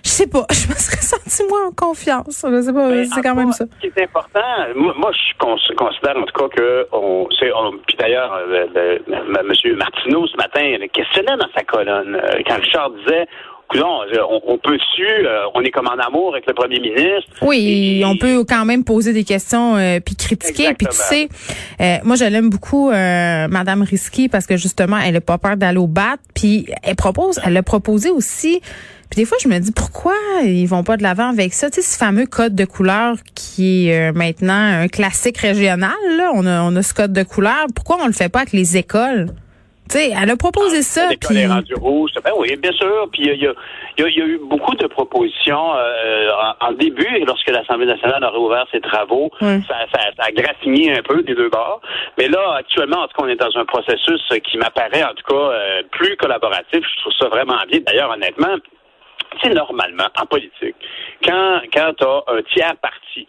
je, 0.03 0.09
sais 0.09 0.27
pas, 0.27 0.45
je 0.51 0.67
me 0.67 0.75
serais 0.75 1.01
senti 1.01 1.43
moins 1.49 1.67
en 1.67 1.71
confiance. 1.71 2.45
Je 2.45 2.61
sais 2.61 2.73
pas, 2.73 3.05
c'est 3.05 3.21
quand 3.21 3.35
même 3.35 3.51
ça. 3.51 3.65
Ce 3.75 3.87
qui 3.87 3.87
est 3.87 4.03
important, 4.03 4.39
moi, 4.75 5.11
je 5.11 5.73
considère 5.75 6.17
en 6.17 6.23
tout 6.23 6.39
cas 6.39 6.55
que 6.55 6.87
on, 6.91 7.27
puis 7.87 7.97
d'ailleurs, 7.97 8.33
euh, 8.33 8.97
M. 9.07 9.75
Martineau 9.77 10.27
ce 10.27 10.37
matin 10.37 10.77
questionnait 10.93 11.37
dans 11.37 11.49
sa 11.55 11.63
colonne 11.63 12.15
euh, 12.15 12.41
quand 12.47 12.55
Richard 12.55 12.91
disait 12.91 13.27
on, 13.77 14.41
on 14.47 14.57
peut 14.57 14.77
su, 14.95 15.03
euh, 15.03 15.41
on 15.53 15.61
est 15.61 15.71
comme 15.71 15.87
en 15.87 15.97
amour 15.97 16.33
avec 16.33 16.45
le 16.47 16.53
premier 16.53 16.79
ministre. 16.79 17.31
Oui, 17.41 18.03
on 18.05 18.17
peut 18.17 18.43
quand 18.43 18.65
même 18.65 18.83
poser 18.83 19.13
des 19.13 19.23
questions 19.23 19.77
euh, 19.77 19.99
puis 19.99 20.15
critiquer. 20.15 20.73
Puis 20.73 20.87
tu 20.87 20.95
sais, 20.95 21.29
euh, 21.79 21.97
moi 22.03 22.15
je 22.15 22.25
l'aime 22.25 22.49
beaucoup, 22.49 22.89
Madame 22.89 23.83
Risky, 23.83 24.29
parce 24.29 24.45
que 24.45 24.57
justement, 24.57 24.97
elle 24.97 25.13
n'a 25.13 25.21
pas 25.21 25.37
peur 25.37 25.57
d'aller 25.57 25.77
au 25.77 25.87
bat. 25.87 26.15
Puis 26.33 26.67
elle 26.83 26.95
propose, 26.95 27.39
elle 27.45 27.57
a 27.57 27.63
proposé 27.63 28.09
aussi. 28.09 28.61
Puis 29.09 29.21
des 29.21 29.25
fois, 29.25 29.37
je 29.41 29.47
me 29.47 29.57
dis 29.57 29.71
pourquoi 29.71 30.13
ils 30.43 30.67
vont 30.67 30.83
pas 30.83 30.95
de 30.95 31.01
l'avant 31.01 31.29
avec 31.29 31.53
ça? 31.53 31.69
Tu 31.71 31.81
sais, 31.81 31.93
ce 31.93 31.97
fameux 31.97 32.27
code 32.27 32.53
de 32.53 32.65
couleur 32.65 33.17
qui 33.33 33.89
est 33.89 34.11
maintenant 34.11 34.81
un 34.81 34.87
classique 34.87 35.37
régional. 35.37 35.95
Là. 36.15 36.31
On 36.35 36.45
a, 36.45 36.61
on 36.61 36.75
a 36.75 36.83
ce 36.83 36.93
code 36.93 37.13
de 37.13 37.23
couleur. 37.23 37.65
Pourquoi 37.73 37.97
on 38.03 38.07
le 38.07 38.13
fait 38.13 38.29
pas 38.29 38.41
avec 38.41 38.53
les 38.53 38.77
écoles? 38.77 39.29
Sais, 39.97 40.11
elle 40.11 40.29
a 40.29 40.35
proposé 40.35 40.77
ah, 40.79 40.81
ça. 40.81 41.09
Puis... 41.19 41.35
Les 41.35 41.75
rouges, 41.75 42.11
ben 42.23 42.31
oui, 42.37 42.55
bien 42.57 42.71
sûr. 42.71 43.07
Puis 43.11 43.23
il 43.23 43.27
y 43.27 43.31
a, 43.31 43.33
y, 43.97 44.03
a, 44.03 44.09
y 44.09 44.21
a, 44.21 44.25
eu 44.25 44.39
beaucoup 44.43 44.75
de 44.75 44.87
propositions 44.87 45.75
euh, 45.75 46.29
en, 46.61 46.71
début, 46.73 47.07
lorsque 47.25 47.49
l'Assemblée 47.49 47.85
nationale 47.85 48.23
a 48.23 48.29
réouvert 48.29 48.65
ses 48.71 48.81
travaux, 48.81 49.31
ça, 49.39 49.59
ça, 49.67 49.99
ça, 50.17 50.23
a 50.23 50.31
graffiné 50.31 50.97
un 50.97 51.01
peu 51.01 51.21
des 51.23 51.35
deux 51.35 51.49
bords. 51.49 51.81
Mais 52.17 52.27
là, 52.27 52.55
actuellement, 52.57 53.01
en 53.01 53.07
tout 53.07 53.17
cas, 53.17 53.23
on 53.23 53.27
est 53.27 53.35
dans 53.35 53.57
un 53.57 53.65
processus 53.65 54.21
qui 54.49 54.57
m'apparaît, 54.57 55.03
en 55.03 55.13
tout 55.13 55.33
cas, 55.33 55.35
euh, 55.35 55.81
plus 55.91 56.15
collaboratif. 56.17 56.83
Je 56.83 57.01
trouve 57.01 57.13
ça 57.19 57.27
vraiment 57.27 57.59
bien. 57.69 57.79
D'ailleurs, 57.85 58.11
honnêtement, 58.11 58.55
c'est 59.41 59.53
normalement, 59.53 60.07
en 60.19 60.25
politique, 60.25 60.75
quand, 61.23 61.61
quand 61.73 61.93
tu 61.97 62.03
as 62.05 62.23
un 62.27 62.41
tiers 62.53 62.75
parti 62.81 63.27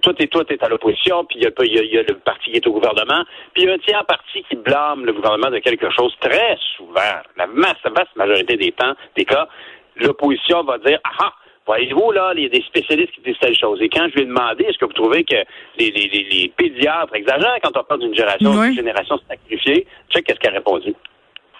toi, 0.00 0.14
t'es, 0.14 0.26
toi, 0.26 0.44
t'es 0.44 0.62
à 0.64 0.68
l'opposition, 0.68 1.24
puis 1.24 1.38
il 1.38 1.44
y 1.44 1.46
a, 1.46 1.50
y 1.84 1.98
a, 1.98 2.02
le 2.02 2.14
parti 2.14 2.50
qui 2.50 2.56
est 2.56 2.66
au 2.66 2.72
gouvernement, 2.72 3.24
puis 3.52 3.62
il 3.62 3.68
y 3.68 3.70
a 3.70 3.74
un 3.74 3.78
tiers 3.78 4.04
parti 4.06 4.42
qui 4.48 4.56
blâme 4.56 5.04
le 5.04 5.12
gouvernement 5.12 5.50
de 5.50 5.58
quelque 5.58 5.90
chose 5.90 6.14
très 6.20 6.56
souvent, 6.76 7.20
la 7.36 7.46
vaste, 7.46 7.88
vaste 7.94 8.16
majorité 8.16 8.56
des 8.56 8.72
temps, 8.72 8.94
des 9.16 9.24
cas, 9.24 9.48
l'opposition 9.96 10.64
va 10.64 10.78
dire, 10.78 10.98
ah, 11.04 11.10
ah 11.20 11.32
Voyez-vous, 11.64 12.10
là, 12.10 12.32
il 12.36 12.42
y 12.42 12.46
a 12.46 12.48
des 12.48 12.62
spécialistes 12.62 13.12
qui 13.12 13.20
disent 13.20 13.38
telle 13.40 13.56
chose. 13.56 13.80
Et 13.80 13.88
quand 13.88 14.08
je 14.08 14.14
lui 14.14 14.22
ai 14.22 14.26
demandé, 14.26 14.64
est-ce 14.64 14.78
que 14.78 14.84
vous 14.84 14.92
trouvez 14.94 15.22
que 15.22 15.36
les, 15.78 15.90
les, 15.92 16.08
les, 16.08 16.52
pédiatres 16.56 17.14
exagèrent 17.14 17.58
quand 17.62 17.76
on 17.76 17.84
parle 17.84 18.00
d'une 18.00 18.14
génération, 18.14 18.50
d'une 18.52 18.74
génération 18.74 19.20
sacrifiée? 19.28 19.86
Tu 20.08 20.16
sais, 20.16 20.22
qu'est-ce 20.22 20.40
qu'elle 20.40 20.54
a 20.54 20.56
répondu? 20.56 20.92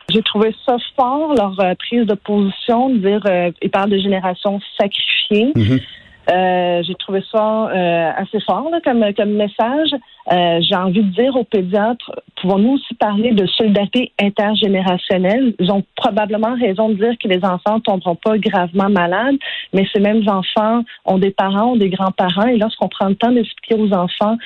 J'ai 0.09 0.23
trouvé 0.23 0.52
ça 0.66 0.76
fort, 0.97 1.35
leur 1.35 1.59
euh, 1.61 1.75
prise 1.76 2.04
de 2.04 2.14
position, 2.14 2.90
de 2.90 2.99
dire, 2.99 3.21
euh, 3.26 3.52
ils 3.62 3.71
parlent 3.71 3.90
de 3.90 3.99
génération 3.99 4.61
sacrifiée. 4.76 5.52
Mm-hmm. 5.54 5.83
Euh, 6.31 6.83
j'ai 6.85 6.95
trouvé 6.95 7.23
ça 7.33 7.69
euh, 7.69 8.11
assez 8.17 8.41
fort 8.41 8.71
comme, 8.85 9.05
comme 9.14 9.33
message. 9.33 9.91
Euh, 10.31 10.61
j'ai 10.61 10.76
envie 10.76 11.02
de 11.02 11.12
dire 11.12 11.35
aux 11.35 11.45
pédiatres, 11.45 12.12
pouvons-nous 12.41 12.75
aussi 12.75 12.95
parler 12.95 13.33
de 13.33 13.45
solidarité 13.47 14.12
intergénérationnelle? 14.21 15.55
Ils 15.59 15.73
ont 15.73 15.83
probablement 15.97 16.55
raison 16.55 16.91
de 16.91 16.95
dire 16.95 17.14
que 17.21 17.26
les 17.26 17.45
enfants 17.45 17.76
ne 17.76 17.81
tomberont 17.81 18.14
pas 18.14 18.38
gravement 18.38 18.88
malades, 18.88 19.35
mais 19.73 19.85
ces 19.93 19.99
mêmes 19.99 20.23
enfants 20.29 20.85
ont 21.07 21.19
des 21.19 21.33
parents, 21.33 21.73
ont 21.73 21.76
des 21.76 21.91
grands-parents, 21.91 22.47
et 22.47 22.57
lorsqu'on 22.57 22.88
prend 22.88 23.09
le 23.09 23.17
temps 23.17 23.33
d'expliquer 23.33 23.75
aux 23.75 23.93
enfants 23.93 24.37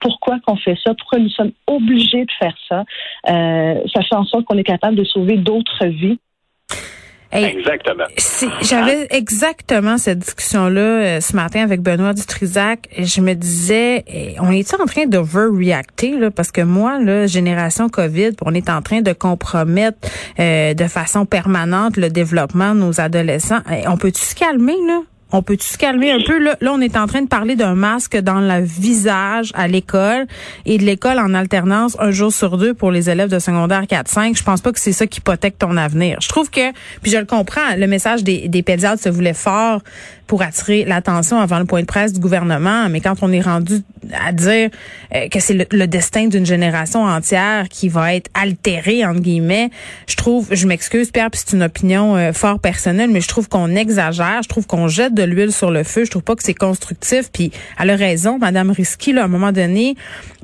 pourquoi 0.00 0.38
qu'on 0.46 0.56
fait 0.56 0.78
ça, 0.84 0.94
pourquoi 0.94 1.18
nous 1.18 1.30
sommes 1.30 1.52
obligés 1.66 2.24
de 2.24 2.32
faire 2.38 2.56
ça, 2.68 2.84
ça 3.26 4.02
fait 4.02 4.14
en 4.14 4.24
sorte 4.24 4.44
qu'on 4.44 4.58
est 4.58 4.64
capable 4.64 4.94
de 4.94 5.04
sauver 5.04 5.36
d'autres 5.36 5.86
vies. 5.86 6.18
Exactement. 7.32 8.04
J'avais 8.62 9.06
exactement 9.10 9.98
cette 9.98 10.20
discussion-là 10.20 10.80
euh, 10.80 11.20
ce 11.20 11.34
matin 11.34 11.62
avec 11.62 11.80
Benoît 11.80 12.12
Dutrisac. 12.12 12.88
Et 12.96 13.04
je 13.04 13.20
me 13.20 13.34
disais, 13.34 14.04
eh, 14.06 14.34
on 14.40 14.50
est 14.50 14.74
en 14.74 14.86
train 14.86 15.06
de 15.06 15.18
reacter 15.18 16.16
là, 16.18 16.30
parce 16.30 16.52
que 16.52 16.60
moi, 16.60 16.98
là, 17.00 17.26
génération 17.26 17.88
COVID, 17.88 18.32
on 18.42 18.54
est 18.54 18.70
en 18.70 18.82
train 18.82 19.00
de 19.00 19.12
compromettre 19.12 19.98
euh, 20.38 20.74
de 20.74 20.84
façon 20.84 21.26
permanente 21.26 21.96
le 21.96 22.10
développement 22.10 22.74
de 22.74 22.80
nos 22.80 23.00
adolescents. 23.00 23.60
Eh, 23.70 23.88
on 23.88 23.96
peut-tu 23.96 24.22
se 24.22 24.34
calmer 24.34 24.76
là? 24.86 25.00
On 25.32 25.42
peut-tu 25.42 25.66
se 25.66 25.76
calmer 25.76 26.12
un 26.12 26.20
peu? 26.24 26.38
Là, 26.38 26.56
on 26.62 26.80
est 26.80 26.96
en 26.96 27.08
train 27.08 27.20
de 27.20 27.26
parler 27.26 27.56
d'un 27.56 27.74
masque 27.74 28.16
dans 28.16 28.40
le 28.40 28.64
visage 28.64 29.50
à 29.54 29.66
l'école 29.66 30.26
et 30.66 30.78
de 30.78 30.84
l'école 30.84 31.18
en 31.18 31.34
alternance 31.34 31.96
un 31.98 32.12
jour 32.12 32.32
sur 32.32 32.56
deux 32.58 32.74
pour 32.74 32.92
les 32.92 33.10
élèves 33.10 33.28
de 33.28 33.40
secondaire 33.40 33.82
4-5. 33.82 34.36
Je 34.38 34.44
pense 34.44 34.60
pas 34.60 34.70
que 34.70 34.78
c'est 34.78 34.92
ça 34.92 35.06
qui 35.06 35.18
hypothèque 35.18 35.58
ton 35.58 35.76
avenir. 35.76 36.18
Je 36.20 36.28
trouve 36.28 36.48
que, 36.48 36.72
puis 37.02 37.10
je 37.10 37.18
le 37.18 37.24
comprends, 37.24 37.74
le 37.76 37.86
message 37.88 38.22
des, 38.22 38.48
des 38.48 38.64
se 38.96 39.08
voulait 39.08 39.34
fort 39.34 39.80
pour 40.26 40.42
attirer 40.42 40.84
l'attention 40.84 41.38
avant 41.38 41.58
le 41.58 41.64
point 41.64 41.80
de 41.80 41.86
presse 41.86 42.12
du 42.12 42.20
gouvernement, 42.20 42.88
mais 42.88 43.00
quand 43.00 43.22
on 43.22 43.32
est 43.32 43.40
rendu 43.40 43.82
à 44.12 44.32
dire 44.32 44.70
euh, 45.14 45.28
que 45.28 45.40
c'est 45.40 45.66
le, 45.70 45.86
destin 45.86 46.26
d'une 46.26 46.46
génération 46.46 47.02
entière 47.04 47.68
qui 47.68 47.88
va 47.88 48.14
être 48.14 48.30
altérée 48.34 49.04
entre 49.04 49.20
guillemets, 49.20 49.70
je 50.06 50.16
trouve, 50.16 50.48
je 50.50 50.66
m'excuse 50.66 51.10
Pierre, 51.10 51.30
puis 51.30 51.40
c'est 51.44 51.56
une 51.56 51.62
opinion 51.62 52.16
euh, 52.16 52.32
fort 52.32 52.58
personnelle, 52.58 53.10
mais 53.10 53.20
je 53.20 53.28
trouve 53.28 53.48
qu'on 53.48 53.74
exagère, 53.74 54.42
je 54.42 54.48
trouve 54.48 54.66
qu'on 54.66 54.88
jette 54.88 55.14
de 55.16 55.24
l'huile 55.24 55.52
sur 55.52 55.72
le 55.72 55.82
feu. 55.82 56.04
Je 56.04 56.10
trouve 56.10 56.22
pas 56.22 56.36
que 56.36 56.44
c'est 56.44 56.54
constructif. 56.54 57.30
Puis 57.32 57.50
elle 57.80 57.90
a 57.90 57.96
raison, 57.96 58.38
Madame 58.38 58.70
Risky, 58.70 59.12
là, 59.12 59.22
à 59.22 59.24
un 59.24 59.28
moment 59.28 59.50
donné, 59.50 59.96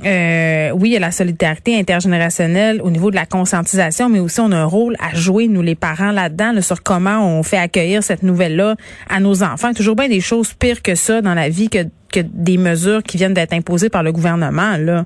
euh, 0.04 0.70
oui, 0.72 0.90
il 0.90 0.92
y 0.94 0.96
a 0.96 1.00
la 1.00 1.12
solidarité 1.12 1.78
intergénérationnelle 1.78 2.82
au 2.82 2.90
niveau 2.90 3.10
de 3.10 3.16
la 3.16 3.26
conscientisation, 3.26 4.08
mais 4.08 4.18
aussi 4.18 4.40
on 4.40 4.50
a 4.50 4.56
un 4.56 4.64
rôle 4.64 4.96
à 4.98 5.14
jouer, 5.14 5.46
nous 5.46 5.62
les 5.62 5.76
parents, 5.76 6.10
là-dedans, 6.10 6.60
sur 6.60 6.82
comment 6.82 7.24
on 7.24 7.42
fait 7.44 7.58
accueillir 7.58 8.02
cette 8.02 8.22
nouvelle-là 8.22 8.74
à 9.08 9.20
nos 9.20 9.44
enfants. 9.44 9.72
Toujours 9.72 9.96
bien 9.96 10.08
des 10.08 10.20
choses 10.20 10.54
pires 10.54 10.82
que 10.82 10.94
ça 10.94 11.20
dans 11.20 11.34
la 11.34 11.48
vie 11.48 11.68
que, 11.68 11.78
des 12.14 12.58
mesures 12.58 13.02
qui 13.02 13.16
viennent 13.16 13.34
d'être 13.34 13.54
imposées 13.54 13.88
par 13.88 14.02
le 14.02 14.12
gouvernement, 14.12 14.76
là. 14.78 15.04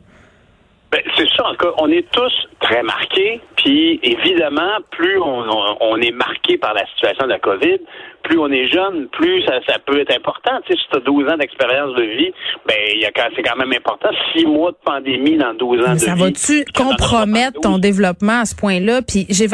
Ben, 0.93 1.03
c'est 1.17 1.29
ça, 1.37 1.45
en 1.45 1.51
tout 1.51 1.67
cas, 1.67 1.73
on 1.79 1.91
est 1.91 2.07
tous 2.13 2.33
très 2.61 2.83
marqués, 2.83 3.41
puis 3.57 3.99
évidemment, 4.03 4.79
plus 4.93 5.19
on, 5.19 5.45
on, 5.81 5.97
est 5.97 6.13
marqué 6.13 6.59
par 6.59 6.75
la 6.75 6.87
situation 6.87 7.25
de 7.25 7.31
la 7.31 7.39
COVID, 7.41 7.81
plus 8.27 8.39
on 8.39 8.51
est 8.51 8.67
jeune, 8.67 9.07
plus 9.13 9.43
ça, 9.45 9.55
ça 9.67 9.79
peut 9.79 10.01
être 10.01 10.15
important. 10.15 10.51
Tu 10.67 10.73
sais, 10.73 10.81
si 10.81 10.89
tu 10.91 10.97
as 10.97 11.01
12 11.01 11.29
ans 11.29 11.37
d'expérience 11.37 11.95
de 11.95 12.03
vie, 12.03 12.33
ben 12.67 12.77
c'est 13.35 13.43
quand 13.43 13.57
même 13.57 13.73
important. 13.73 14.09
Six 14.35 14.47
mois 14.47 14.73
de 14.73 14.77
pandémie 14.85 15.37
dans 15.37 15.55
12 15.55 15.87
ans 15.87 15.95
de 15.95 15.99
ça 15.99 16.15
vie. 16.15 16.21
Ça 16.21 16.25
va-tu 16.25 16.65
compromettre 16.73 17.61
ton 17.61 17.79
développement 17.79 18.41
à 18.41 18.45
ce 18.45 18.55
point-là? 18.55 19.03
Puis 19.03 19.27
j'ai 19.29 19.47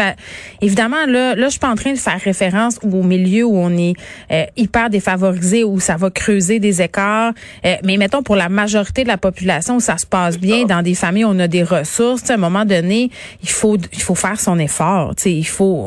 évidemment, 0.61 1.05
là, 1.07 1.35
là, 1.35 1.47
je 1.47 1.51
suis 1.51 1.61
pas 1.61 1.71
en 1.71 1.75
train 1.75 1.93
de 1.93 1.99
faire 1.99 2.19
référence 2.19 2.79
au 2.83 3.03
milieu 3.03 3.45
où 3.45 3.57
on 3.57 3.77
est 3.77 3.95
euh, 4.31 4.45
hyper 4.57 4.89
défavorisé, 4.89 5.65
où 5.65 5.79
ça 5.79 5.97
va 5.97 6.11
creuser 6.11 6.59
des 6.59 6.81
écarts. 6.81 7.33
Euh, 7.67 7.75
mais 7.85 7.97
mettons 7.99 8.23
pour 8.23 8.37
la 8.37 8.49
majorité 8.49 9.03
de 9.03 9.09
la 9.09 9.19
population 9.19 9.77
où 9.77 9.81
ça 9.81 9.99
se 9.99 10.07
passe 10.07 10.39
bien, 10.39 10.65
dans 10.65 10.83
des 10.83 10.95
familles 10.95 11.25
où 11.25 11.29
on 11.29 11.39
a 11.39 11.49
des 11.49 11.63
ressources, 11.63 12.31
à 12.31 12.35
un 12.35 12.39
moment 12.39 12.65
donné, 12.65 13.11
il 13.43 13.51
faut 13.51 13.77
il 13.93 14.03
faut 14.03 14.15
faire 14.15 14.41
son 14.41 14.59
effort. 14.59 15.15
Tu 15.17 15.23
sais, 15.25 15.33
il 15.33 15.47
faut 15.47 15.85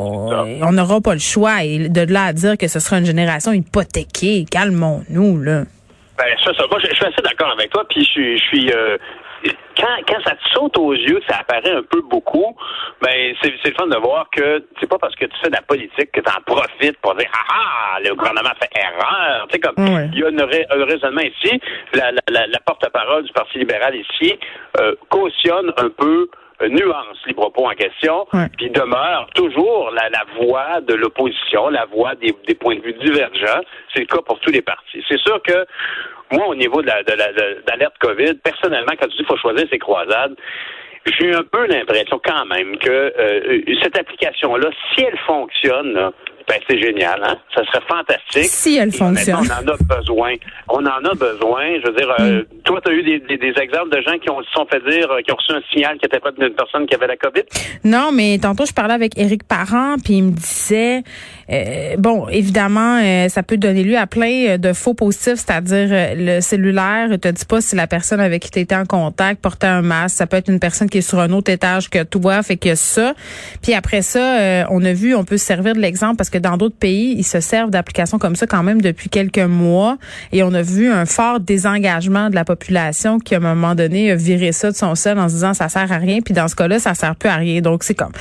on 0.62 0.72
n'aura 0.72 1.01
pas 1.01 1.13
le 1.13 1.20
choix. 1.20 1.63
Et 1.63 1.89
de 1.89 2.01
là 2.01 2.25
à 2.25 2.34
dire 2.34 2.58
que 2.58 2.68
ce 2.75 2.82
sera 2.82 3.00
une 3.00 3.05
génération 3.05 3.53
hypothéquée. 3.53 4.44
Calmons-nous, 4.51 5.41
là. 5.41 5.63
Ben, 6.17 6.25
ça, 6.44 6.51
ça. 6.53 6.65
Moi, 6.70 6.79
je, 6.84 6.94
suis 6.94 7.05
assez 7.05 7.22
d'accord 7.22 7.51
avec 7.53 7.72
toi, 7.72 7.86
puis 7.89 8.03
je, 8.03 8.38
suis. 8.48 8.70
Euh, 8.70 8.98
quand, 9.77 9.96
quand 10.08 10.22
ça 10.25 10.32
te 10.32 10.50
saute 10.53 10.77
aux 10.77 10.94
yeux, 10.94 11.22
ça 11.29 11.38
apparaît 11.38 11.72
un 11.72 11.84
peu 11.84 12.01
beaucoup, 12.01 12.55
ben 13.01 13.34
c'est 13.41 13.51
le 13.65 13.74
fun 13.77 13.88
de 13.88 13.98
voir 13.98 14.27
que 14.32 14.65
c'est 14.79 14.89
pas 14.89 14.98
parce 14.98 15.15
que 15.15 15.25
tu 15.25 15.38
fais 15.41 15.50
de 15.50 15.55
la 15.55 15.62
politique 15.62 16.12
que 16.12 16.20
tu 16.20 16.29
en 16.29 16.41
profites 16.41 16.98
pour 17.00 17.15
dire 17.15 17.29
ah 17.34 17.53
ah 17.53 18.00
le 18.03 18.15
gouvernement 18.15 18.55
fait 18.60 18.70
erreur. 18.75 19.48
Tu 19.48 19.53
sais 19.53 19.60
comme 19.60 19.75
il 20.13 20.20
y 20.20 20.24
a 20.24 20.27
un 20.27 20.86
raisonnement 20.86 21.22
ici. 21.22 21.60
La, 21.94 22.12
la, 22.12 22.48
la 22.48 22.60
porte-parole 22.65 23.24
du 23.24 23.32
Parti 23.34 23.60
libéral 23.60 23.96
ici 23.96 24.38
euh, 24.79 24.96
cautionne 25.10 25.72
un 25.77 25.89
peu 25.89 26.29
nuance 26.69 27.17
les 27.25 27.34
propos 27.34 27.67
en 27.67 27.74
question, 27.74 28.25
puis 28.57 28.69
demeure 28.69 29.27
toujours 29.36 29.91
la, 29.91 30.10
la 30.10 30.25
voix 30.38 30.81
de 30.81 30.93
l'opposition, 30.93 31.69
la 31.69 31.86
voix 31.86 32.15
des, 32.15 32.34
des, 32.48 32.55
points 32.55 32.75
de 32.75 32.81
vue 32.81 32.93
divergents. 32.93 33.62
C'est 33.93 34.01
le 34.01 34.07
cas 34.07 34.22
pour 34.25 34.39
tous 34.39 34.51
les 34.51 34.62
partis. 34.62 35.03
C'est 35.07 35.19
sûr 35.19 35.41
que 35.43 35.65
moi, 36.31 36.48
au 36.48 36.55
niveau 36.55 36.81
de 36.81 36.88
la, 36.88 37.03
de 37.03 37.13
l'alerte 37.67 37.95
COVID, 38.00 38.36
personnellement, 38.43 38.93
quand 39.00 39.07
tu 39.07 39.12
dis 39.12 39.17
qu'il 39.17 39.25
faut 39.27 39.38
choisir 39.38 39.67
ses 39.69 39.79
croisades, 39.79 40.36
j'ai 41.05 41.34
un 41.36 41.43
peu 41.43 41.67
l'impression 41.67 42.19
quand 42.24 42.45
même 42.45 42.77
que 42.77 42.89
euh, 42.89 43.62
cette 43.81 43.98
application-là, 43.98 44.69
si 44.93 45.03
elle 45.03 45.17
fonctionne, 45.19 46.12
ben, 46.48 46.60
c'est 46.70 46.80
génial, 46.80 47.20
hein? 47.24 47.38
Ça 47.56 47.64
serait 47.66 47.84
fantastique. 47.88 48.46
Si 48.46 48.78
elle 48.78 48.92
fonctionne. 48.92 49.38
On 49.38 49.70
en 49.70 49.74
a 49.74 49.78
besoin. 49.98 50.34
On 50.70 50.86
en 50.86 51.04
a 51.04 51.16
besoin. 51.16 51.80
Je 51.80 51.88
veux 51.88 51.96
dire, 51.96 52.16
euh, 52.20 52.42
mm. 52.42 52.46
toi, 52.64 52.80
tu 52.84 52.92
as 52.92 52.94
eu 52.94 53.04
des, 53.04 53.38
des, 53.38 53.54
exemples 53.60 53.90
de 53.96 54.02
gens 54.02 54.18
qui 54.20 54.30
ont 54.30 54.44
se 54.44 54.52
sont 54.52 54.66
fait 54.68 54.80
dire, 54.88 55.10
euh, 55.12 55.22
qui 55.22 55.32
ont 55.32 55.36
reçu 55.36 55.54
un 55.54 55.62
signal 55.72 55.98
qui 55.98 56.06
était 56.06 56.20
pas 56.20 56.32
d'une 56.32 56.54
personne 56.54 56.86
qui 56.86 56.94
avait 56.94 57.08
la 57.08 57.18
COVID? 57.18 57.44
Non, 57.84 58.12
mais 58.14 58.38
tantôt, 58.40 58.66
je 58.66 58.74
parlais 58.74 58.94
avec 58.94 59.18
Éric 59.18 59.44
Parent, 59.48 59.96
puis 60.04 60.16
il 60.16 60.24
me 60.24 60.32
disait, 60.32 61.04
euh, 61.52 61.96
bon, 61.98 62.28
évidemment, 62.30 63.00
ça 63.30 63.44
peut 63.44 63.58
donner 63.58 63.84
lieu 63.84 63.98
à 63.98 64.08
plein 64.08 64.58
de 64.58 64.74
faux 64.74 64.94
positifs, 64.94 65.36
c'est-à-dire 65.36 65.88
le 66.18 66.42
cellulaire 66.42 67.10
te 67.20 67.28
dit 67.28 67.46
pas 67.46 67.62
si 67.62 67.75
la 67.75 67.88
personne 67.88 68.20
avec 68.20 68.42
qui 68.42 68.52
tu 68.52 68.60
étais 68.60 68.75
en 68.75 68.86
contact 68.86 69.42
portait 69.42 69.68
un 69.68 69.82
masque. 69.82 70.18
Ça 70.18 70.28
peut 70.28 70.38
être 70.38 70.50
une 70.50 70.60
personne 70.60 70.90
qui 70.90 71.00
est 71.00 71.08
sur 71.08 71.20
un 71.20 71.32
autre 71.32 71.52
étage 71.52 71.90
que 71.90 72.04
toi, 72.04 72.42
fait 72.44 72.58
que 72.58 72.75
ça. 72.75 73.14
Puis 73.62 73.74
après 73.74 74.02
ça, 74.02 74.66
on 74.72 74.84
a 74.84 74.94
vu, 74.94 75.16
on 75.16 75.24
peut 75.24 75.38
se 75.38 75.46
servir 75.46 75.75
de 75.75 75.80
l'exemple 75.80 76.16
parce 76.16 76.30
que 76.30 76.38
dans 76.38 76.58
d'autres 76.58 76.78
pays, 76.78 77.16
ils 77.18 77.24
se 77.24 77.40
servent 77.40 77.70
d'applications 77.70 78.18
comme 78.18 78.36
ça 78.36 78.48
quand 78.48 78.64
même 78.64 78.82
depuis 78.82 79.10
quelques 79.10 79.40
mois. 79.40 79.98
Et 80.32 80.44
on 80.44 80.54
a 80.54 80.62
vu 80.62 80.92
un 80.92 81.06
fort 81.06 81.40
désengagement 81.40 82.30
de 82.30 82.36
la 82.36 82.46
population 82.46 83.20
qui, 83.20 83.36
à 83.36 83.38
un 83.38 83.42
moment 83.42 83.75
donné, 83.75 84.12
a 84.12 84.16
viré 84.16 84.52
ça 84.52 84.72
de 84.72 84.75
son 84.75 84.96
seul 84.96 85.20
en 85.20 85.30
se 85.30 85.36
disant 85.36 85.54
ça 85.54 85.70
sert 85.70 85.92
à 85.92 85.98
rien. 85.98 86.22
Puis 86.22 86.34
dans 86.34 86.48
ce 86.48 86.56
cas-là, 86.56 86.80
ça 86.80 86.94
sert 86.94 87.16
plus 87.16 87.30
à 87.30 87.36
rien. 87.36 87.62
Donc 87.62 87.84
c'est 87.84 87.94
comme 87.94 88.12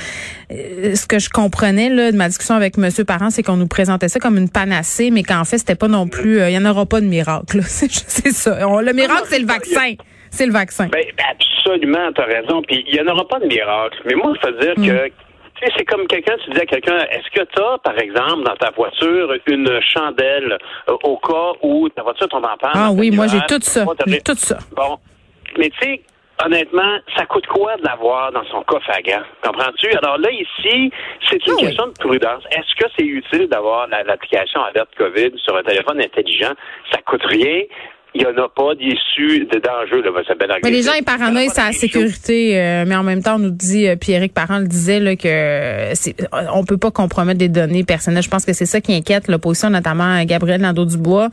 euh, 0.51 0.95
ce 0.95 1.05
que 1.05 1.19
je 1.19 1.29
comprenais 1.29 1.89
là 1.89 2.11
de 2.11 2.17
ma 2.17 2.27
discussion 2.27 2.55
avec 2.55 2.77
Monsieur 2.77 3.05
C'est 3.29 3.43
qu'on 3.43 3.57
nous 3.57 3.67
présentait 3.67 4.07
ça 4.07 4.19
comme 4.19 4.37
une 4.37 4.49
panacée, 4.49 5.11
mais 5.11 5.23
qu'en 5.23 5.43
fait 5.43 5.57
c'était 5.57 5.75
pas 5.75 5.87
non 5.87 6.07
plus. 6.07 6.39
Euh, 6.39 6.49
il 6.49 6.53
y 6.53 6.57
en 6.57 6.65
aura 6.69 6.85
pas 6.85 7.01
de 7.01 7.05
miracle. 7.05 7.61
C'est 7.63 7.89
ça. 8.31 8.57
le 8.59 8.93
miracle, 8.93 9.25
c'est 9.25 9.39
le 9.39 9.45
vaccin. 9.45 9.93
C'est 10.29 10.45
le 10.45 10.51
vaccin. 10.51 10.87
Ben, 10.87 11.03
absolument, 11.31 12.11
tu 12.13 12.21
as 12.21 12.25
raison. 12.25 12.61
Puis 12.67 12.83
il 12.87 12.95
y 12.95 13.01
en 13.01 13.07
aura 13.07 13.27
pas 13.27 13.39
de 13.39 13.47
miracle. 13.47 13.97
Mais 14.05 14.15
moi, 14.15 14.33
je 14.41 14.49
veux 14.49 14.59
dire 14.59 14.73
mm. 14.77 14.87
que 14.87 15.11
tu 15.55 15.65
sais, 15.65 15.73
c'est 15.77 15.85
comme 15.85 16.05
quelqu'un, 16.07 16.33
tu 16.43 16.51
dis 16.51 16.59
à 16.59 16.65
quelqu'un, 16.65 16.97
est-ce 17.11 17.29
que 17.31 17.45
tu 17.45 17.61
as, 17.61 17.77
par 17.77 17.97
exemple, 17.97 18.43
dans 18.43 18.55
ta 18.57 18.71
voiture, 18.71 19.33
une 19.47 19.79
chandelle 19.93 20.57
euh, 20.89 20.97
au 21.03 21.17
cas 21.17 21.53
où 21.61 21.87
ta 21.89 22.03
voiture 22.03 22.27
tombe 22.27 22.45
en 22.45 22.57
panne? 22.57 22.71
Ah 22.73 22.91
oui, 22.91 23.11
moi 23.11 23.27
j'ai 23.27 23.39
tout 23.47 23.61
ça. 23.61 23.85
J'ai 24.05 24.19
tout 24.19 24.35
ça. 24.35 24.57
Bon. 24.75 24.97
Mais 25.57 25.69
tu 25.69 25.77
sais, 25.81 26.01
honnêtement, 26.43 26.99
ça 27.15 27.25
coûte 27.25 27.47
quoi 27.47 27.75
de 27.77 27.83
l'avoir 27.83 28.31
dans 28.31 28.45
son 28.45 28.63
coffre 28.63 28.89
à 28.89 29.01
gants? 29.01 29.23
Comprends-tu? 29.43 29.89
Alors 29.97 30.17
là, 30.17 30.29
ici, 30.31 30.91
c'est 31.29 31.45
une 31.47 31.53
ah 31.57 31.61
question 31.61 31.87
de 31.87 31.93
prudence. 31.93 32.43
Est-ce 32.51 32.75
que 32.75 32.89
c'est 32.97 33.05
utile 33.05 33.47
d'avoir 33.47 33.87
l'application 33.87 34.63
alerte 34.63 34.93
COVID 34.97 35.31
sur 35.37 35.55
un 35.55 35.63
téléphone 35.63 36.01
intelligent? 36.01 36.53
Ça 36.91 37.01
coûte 37.01 37.25
rien 37.25 37.61
il 38.15 38.21
n'y 38.21 38.27
en 38.27 38.43
a 38.43 38.47
pas 38.47 38.73
d'issue 38.75 39.45
de 39.45 39.59
danger. 39.59 40.01
Là, 40.01 40.23
ça 40.25 40.33
mais 40.63 40.71
les 40.71 40.83
gens 40.83 40.93
ils 40.97 41.03
paranoïent 41.03 41.49
sa 41.49 41.73
sécurité, 41.73 42.57
euh, 42.57 42.85
mais 42.87 42.95
en 42.95 43.03
même 43.03 43.21
temps, 43.21 43.35
on 43.35 43.39
nous 43.39 43.49
dit, 43.49 43.87
euh, 43.87 43.97
Pierrick 43.97 44.33
Parent 44.33 44.59
le 44.59 44.67
disait, 44.67 45.01
là, 45.01 45.17
que 45.17 45.93
c'est, 45.95 46.15
on 46.53 46.63
peut 46.63 46.77
pas 46.77 46.91
compromettre 46.91 47.39
des 47.39 47.49
données 47.49 47.83
personnelles. 47.83 48.23
Je 48.23 48.29
pense 48.29 48.45
que 48.45 48.53
c'est 48.53 48.65
ça 48.65 48.79
qui 48.79 48.95
inquiète 48.95 49.27
l'opposition, 49.27 49.69
notamment 49.69 50.23
Gabriel 50.23 50.61
Nadeau-Dubois. 50.61 51.29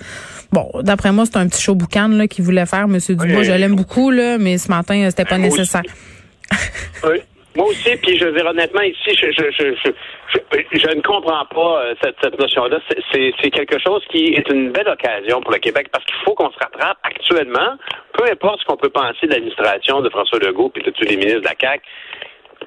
Bon, 0.50 0.68
d'après 0.82 1.12
moi, 1.12 1.24
c'est 1.24 1.36
un 1.36 1.46
petit 1.46 1.62
show 1.62 1.76
boucan 1.76 2.08
là, 2.08 2.26
qu'il 2.26 2.44
voulait 2.44 2.66
faire, 2.66 2.84
M. 2.84 2.98
Dubois. 2.98 3.44
je 3.44 3.52
l'aime 3.52 3.76
beaucoup, 3.76 4.10
là, 4.10 4.38
mais 4.38 4.58
ce 4.58 4.68
matin, 4.68 5.06
c'était 5.08 5.24
pas 5.24 5.38
nécessaire. 5.38 5.82
oui. 7.04 7.18
Moi 7.54 7.66
aussi, 7.66 7.96
puis 7.96 8.16
je 8.16 8.24
veux 8.24 8.32
dire 8.32 8.46
honnêtement, 8.46 8.80
ici, 8.80 9.10
je, 9.14 9.30
je, 9.30 9.50
je, 9.52 9.90
je, 10.72 10.94
ne 10.94 11.02
comprends 11.02 11.44
pas 11.46 11.82
euh, 11.82 11.94
cette, 12.02 12.16
cette 12.22 12.38
notion-là. 12.38 12.78
C'est 13.12 13.50
quelque 13.50 13.78
chose 13.78 14.02
qui 14.10 14.34
est 14.34 14.48
une 14.50 14.70
belle 14.70 14.88
occasion 14.88 15.40
pour 15.42 15.52
le 15.52 15.58
Québec 15.58 15.88
parce 15.92 16.04
qu'il 16.06 16.16
faut 16.24 16.34
qu'on 16.34 16.50
se 16.50 16.58
rattrape 16.58 16.98
actuellement, 17.02 17.76
peu 18.14 18.24
importe 18.24 18.60
ce 18.60 18.64
qu'on 18.64 18.76
peut 18.76 18.88
penser 18.88 19.26
de 19.26 19.32
l'administration 19.32 20.00
de 20.00 20.08
François 20.08 20.38
Legault 20.38 20.72
et 20.76 20.80
de 20.80 20.90
tous 20.90 21.04
les 21.04 21.16
ministres 21.16 21.40
de 21.40 21.44
la 21.44 21.54
CAQ. 21.60 21.84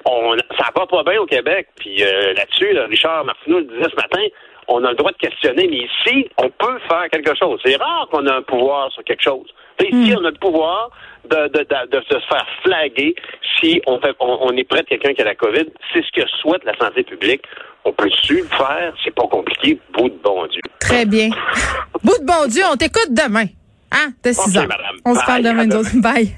On, 0.04 0.36
ça 0.56 0.68
va 0.76 0.86
pas 0.86 1.02
bien 1.02 1.20
au 1.20 1.26
Québec. 1.26 1.68
Puis 1.76 2.04
euh, 2.04 2.32
là-dessus, 2.34 2.78
Richard 2.88 3.24
Martineau 3.24 3.58
le 3.58 3.64
disait 3.64 3.90
ce 3.90 3.96
matin, 3.96 4.22
on 4.68 4.84
a 4.84 4.90
le 4.90 4.96
droit 4.96 5.12
de 5.12 5.16
questionner, 5.16 5.68
mais 5.68 5.78
ici, 5.78 6.28
on 6.38 6.48
peut 6.48 6.78
faire 6.88 7.08
quelque 7.10 7.36
chose. 7.36 7.60
C'est 7.64 7.76
rare 7.76 8.08
qu'on 8.10 8.26
ait 8.26 8.30
un 8.30 8.42
pouvoir 8.42 8.90
sur 8.92 9.04
quelque 9.04 9.22
chose. 9.22 9.46
ici, 9.80 10.12
hmm. 10.12 10.18
on 10.18 10.24
a 10.24 10.30
le 10.30 10.38
pouvoir 10.38 10.90
de, 11.28 11.48
de, 11.48 11.66
de, 11.90 12.02
se 12.08 12.18
faire 12.28 12.46
flaguer 12.62 13.14
si 13.58 13.80
on, 13.86 13.98
fait, 14.00 14.14
on, 14.20 14.50
est 14.56 14.64
près 14.64 14.82
de 14.82 14.88
quelqu'un 14.88 15.14
qui 15.14 15.22
a 15.22 15.24
la 15.24 15.34
COVID. 15.34 15.66
C'est 15.92 16.04
ce 16.04 16.12
que 16.12 16.26
souhaite 16.40 16.64
la 16.64 16.76
santé 16.78 17.02
publique. 17.02 17.42
On 17.84 17.92
peut-tu 17.92 18.38
le 18.38 18.48
faire? 18.48 18.92
C'est 19.04 19.14
pas 19.14 19.26
compliqué. 19.28 19.78
Bout 19.92 20.08
de 20.08 20.18
bon 20.22 20.46
Dieu. 20.46 20.60
Très 20.80 21.04
bien. 21.04 21.30
Bout 22.02 22.18
de 22.20 22.26
bon 22.26 22.46
Dieu, 22.48 22.62
on 22.70 22.76
t'écoute 22.76 23.10
demain. 23.10 23.46
Hein? 23.92 24.10
De 24.24 24.32
6 24.32 24.58
On 25.04 25.14
se 25.14 25.24
parle 25.24 25.42
demain, 25.42 25.70
autres. 25.70 26.00
Bye. 26.00 26.36